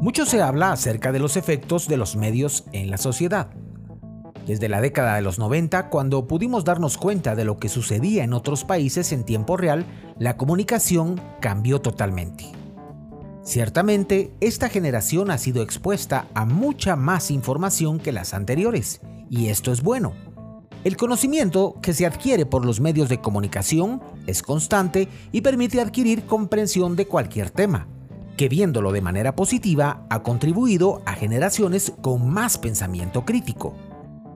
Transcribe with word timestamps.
Mucho 0.00 0.24
se 0.24 0.40
habla 0.40 0.72
acerca 0.72 1.12
de 1.12 1.18
los 1.18 1.36
efectos 1.36 1.86
de 1.86 1.98
los 1.98 2.16
medios 2.16 2.64
en 2.72 2.90
la 2.90 2.96
sociedad. 2.96 3.50
Desde 4.46 4.70
la 4.70 4.80
década 4.80 5.16
de 5.16 5.20
los 5.20 5.38
90, 5.38 5.90
cuando 5.90 6.26
pudimos 6.26 6.64
darnos 6.64 6.96
cuenta 6.96 7.34
de 7.34 7.44
lo 7.44 7.58
que 7.58 7.68
sucedía 7.68 8.24
en 8.24 8.32
otros 8.32 8.64
países 8.64 9.12
en 9.12 9.24
tiempo 9.24 9.58
real, 9.58 9.84
la 10.18 10.38
comunicación 10.38 11.20
cambió 11.42 11.82
totalmente. 11.82 12.50
Ciertamente, 13.42 14.32
esta 14.40 14.70
generación 14.70 15.30
ha 15.30 15.36
sido 15.36 15.62
expuesta 15.62 16.28
a 16.32 16.46
mucha 16.46 16.96
más 16.96 17.30
información 17.30 17.98
que 17.98 18.12
las 18.12 18.32
anteriores, 18.32 19.02
y 19.28 19.48
esto 19.48 19.70
es 19.70 19.82
bueno. 19.82 20.14
El 20.82 20.96
conocimiento 20.96 21.74
que 21.82 21.92
se 21.92 22.06
adquiere 22.06 22.46
por 22.46 22.64
los 22.64 22.80
medios 22.80 23.10
de 23.10 23.20
comunicación 23.20 24.00
es 24.26 24.42
constante 24.42 25.08
y 25.30 25.42
permite 25.42 25.78
adquirir 25.78 26.24
comprensión 26.24 26.96
de 26.96 27.06
cualquier 27.06 27.50
tema, 27.50 27.86
que 28.40 28.48
viéndolo 28.48 28.90
de 28.90 29.02
manera 29.02 29.36
positiva 29.36 30.06
ha 30.08 30.22
contribuido 30.22 31.02
a 31.04 31.12
generaciones 31.12 31.92
con 32.00 32.30
más 32.30 32.56
pensamiento 32.56 33.26
crítico. 33.26 33.74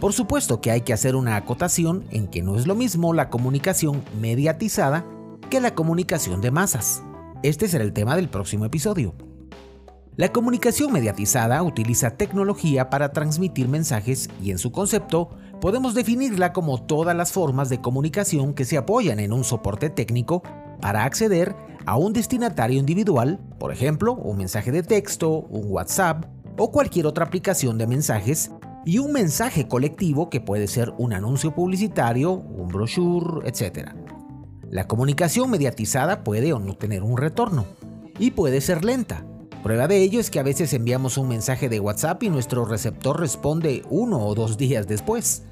Por 0.00 0.12
supuesto 0.12 0.60
que 0.60 0.72
hay 0.72 0.80
que 0.80 0.92
hacer 0.92 1.14
una 1.14 1.36
acotación 1.36 2.04
en 2.10 2.26
que 2.26 2.42
no 2.42 2.56
es 2.56 2.66
lo 2.66 2.74
mismo 2.74 3.14
la 3.14 3.30
comunicación 3.30 4.02
mediatizada 4.20 5.06
que 5.50 5.60
la 5.60 5.76
comunicación 5.76 6.40
de 6.40 6.50
masas. 6.50 7.04
Este 7.44 7.68
será 7.68 7.84
el 7.84 7.92
tema 7.92 8.16
del 8.16 8.28
próximo 8.28 8.64
episodio. 8.64 9.14
La 10.16 10.32
comunicación 10.32 10.92
mediatizada 10.92 11.62
utiliza 11.62 12.16
tecnología 12.16 12.90
para 12.90 13.12
transmitir 13.12 13.68
mensajes 13.68 14.28
y 14.42 14.50
en 14.50 14.58
su 14.58 14.72
concepto 14.72 15.30
podemos 15.60 15.94
definirla 15.94 16.52
como 16.52 16.82
todas 16.82 17.14
las 17.14 17.30
formas 17.30 17.68
de 17.68 17.80
comunicación 17.80 18.52
que 18.52 18.64
se 18.64 18.78
apoyan 18.78 19.20
en 19.20 19.32
un 19.32 19.44
soporte 19.44 19.90
técnico 19.90 20.42
para 20.82 21.04
acceder 21.04 21.56
a 21.86 21.96
un 21.96 22.12
destinatario 22.12 22.78
individual, 22.78 23.40
por 23.58 23.72
ejemplo, 23.72 24.12
un 24.12 24.36
mensaje 24.36 24.70
de 24.70 24.82
texto, 24.82 25.30
un 25.30 25.70
WhatsApp 25.70 26.26
o 26.58 26.70
cualquier 26.70 27.06
otra 27.06 27.24
aplicación 27.24 27.78
de 27.78 27.86
mensajes, 27.86 28.50
y 28.84 28.98
un 28.98 29.12
mensaje 29.12 29.68
colectivo 29.68 30.28
que 30.28 30.40
puede 30.40 30.66
ser 30.66 30.92
un 30.98 31.12
anuncio 31.12 31.54
publicitario, 31.54 32.32
un 32.32 32.68
brochure, 32.68 33.48
etc. 33.48 33.90
La 34.70 34.88
comunicación 34.88 35.50
mediatizada 35.50 36.24
puede 36.24 36.52
o 36.52 36.58
no 36.58 36.74
tener 36.74 37.02
un 37.02 37.16
retorno 37.16 37.66
y 38.18 38.32
puede 38.32 38.60
ser 38.60 38.84
lenta. 38.84 39.24
Prueba 39.62 39.86
de 39.86 40.02
ello 40.02 40.18
es 40.18 40.30
que 40.30 40.40
a 40.40 40.42
veces 40.42 40.72
enviamos 40.72 41.16
un 41.16 41.28
mensaje 41.28 41.68
de 41.68 41.78
WhatsApp 41.78 42.22
y 42.24 42.30
nuestro 42.30 42.64
receptor 42.64 43.20
responde 43.20 43.84
uno 43.88 44.26
o 44.26 44.34
dos 44.34 44.58
días 44.58 44.88
después. 44.88 45.44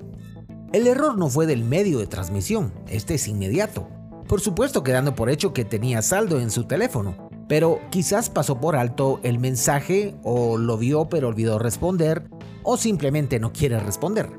El 0.73 0.87
error 0.89 1.17
no 1.17 1.29
fue 1.29 1.47
del 1.47 1.65
medio 1.65 2.01
de 2.01 2.09
transmisión, 2.09 2.73
este 2.89 3.15
es 3.15 3.29
inmediato. 3.29 3.89
Por 4.31 4.41
supuesto 4.41 4.85
quedando 4.85 5.17
por 5.17 5.29
hecho 5.29 5.53
que 5.53 5.65
tenía 5.65 6.03
saldo 6.03 6.39
en 6.39 6.53
su 6.53 6.63
teléfono, 6.63 7.17
pero 7.49 7.81
quizás 7.91 8.31
pasó 8.31 8.61
por 8.61 8.77
alto 8.77 9.19
el 9.25 9.41
mensaje 9.41 10.15
o 10.23 10.57
lo 10.57 10.79
vio 10.79 11.09
pero 11.09 11.27
olvidó 11.27 11.59
responder 11.59 12.31
o 12.63 12.77
simplemente 12.77 13.41
no 13.41 13.53
quiere 13.53 13.81
responder. 13.81 14.31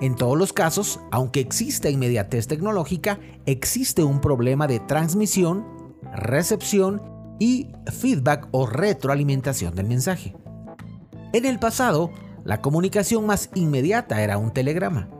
En 0.00 0.16
todos 0.16 0.38
los 0.38 0.54
casos, 0.54 1.00
aunque 1.12 1.40
exista 1.40 1.90
inmediatez 1.90 2.46
tecnológica, 2.46 3.20
existe 3.44 4.02
un 4.02 4.22
problema 4.22 4.66
de 4.66 4.80
transmisión, 4.80 5.66
recepción 6.14 7.02
y 7.38 7.72
feedback 7.92 8.48
o 8.52 8.64
retroalimentación 8.64 9.74
del 9.74 9.86
mensaje. 9.86 10.34
En 11.34 11.44
el 11.44 11.58
pasado, 11.58 12.10
la 12.42 12.62
comunicación 12.62 13.26
más 13.26 13.50
inmediata 13.54 14.22
era 14.22 14.38
un 14.38 14.50
telegrama, 14.50 15.10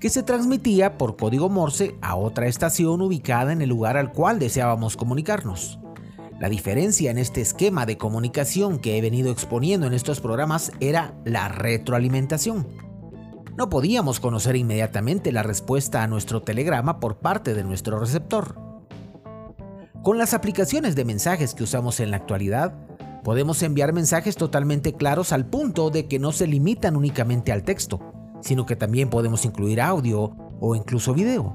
que 0.00 0.08
se 0.08 0.22
transmitía 0.22 0.96
por 0.96 1.16
código 1.16 1.50
Morse 1.50 1.94
a 2.00 2.16
otra 2.16 2.46
estación 2.46 3.02
ubicada 3.02 3.52
en 3.52 3.60
el 3.60 3.68
lugar 3.68 3.98
al 3.98 4.12
cual 4.12 4.38
deseábamos 4.38 4.96
comunicarnos. 4.96 5.78
La 6.40 6.48
diferencia 6.48 7.10
en 7.10 7.18
este 7.18 7.42
esquema 7.42 7.84
de 7.84 7.98
comunicación 7.98 8.78
que 8.78 8.96
he 8.96 9.02
venido 9.02 9.30
exponiendo 9.30 9.86
en 9.86 9.92
estos 9.92 10.20
programas 10.20 10.72
era 10.80 11.14
la 11.26 11.48
retroalimentación. 11.48 12.66
No 13.58 13.68
podíamos 13.68 14.20
conocer 14.20 14.56
inmediatamente 14.56 15.32
la 15.32 15.42
respuesta 15.42 16.02
a 16.02 16.06
nuestro 16.06 16.42
telegrama 16.42 16.98
por 16.98 17.18
parte 17.18 17.52
de 17.52 17.62
nuestro 17.62 18.00
receptor. 18.00 18.56
Con 20.02 20.16
las 20.16 20.32
aplicaciones 20.32 20.96
de 20.96 21.04
mensajes 21.04 21.54
que 21.54 21.64
usamos 21.64 22.00
en 22.00 22.10
la 22.10 22.16
actualidad, 22.16 22.72
podemos 23.22 23.62
enviar 23.62 23.92
mensajes 23.92 24.36
totalmente 24.36 24.94
claros 24.94 25.32
al 25.32 25.44
punto 25.44 25.90
de 25.90 26.06
que 26.06 26.18
no 26.18 26.32
se 26.32 26.46
limitan 26.46 26.96
únicamente 26.96 27.52
al 27.52 27.64
texto, 27.64 28.09
sino 28.40 28.66
que 28.66 28.76
también 28.76 29.10
podemos 29.10 29.44
incluir 29.44 29.80
audio 29.80 30.36
o 30.60 30.74
incluso 30.74 31.14
video. 31.14 31.54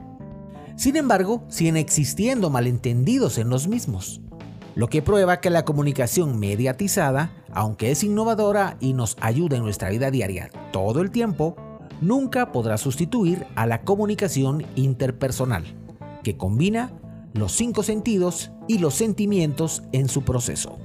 Sin 0.76 0.98
embargo, 0.98 1.44
siguen 1.48 1.78
existiendo 1.78 2.50
malentendidos 2.50 3.38
en 3.38 3.50
los 3.50 3.68
mismos, 3.68 4.22
lo 4.76 4.90
que 4.90 5.02
prueba 5.02 5.40
que 5.40 5.50
la 5.50 5.64
comunicación 5.64 6.38
mediatizada, 6.38 7.32
aunque 7.54 7.92
es 7.92 8.04
innovadora 8.04 8.76
y 8.82 8.94
nos 8.94 9.16
ayuda 9.22 9.56
en 9.56 9.64
nuestra 9.64 9.90
vida 9.90 10.12
diaria 10.12 10.50
todo 10.74 11.02
el 11.02 11.12
tiempo, 11.12 11.56
nunca 12.02 12.52
podrá 12.52 12.78
sustituir 12.78 13.46
a 13.56 13.66
la 13.68 13.84
comunicación 13.84 14.66
interpersonal, 14.76 15.64
que 16.24 16.36
combina 16.36 16.92
los 17.34 17.54
cinco 17.54 17.84
sentidos 17.84 18.52
y 18.68 18.80
los 18.80 18.96
sentimientos 18.96 19.84
en 19.94 20.10
su 20.10 20.24
proceso. 20.24 20.78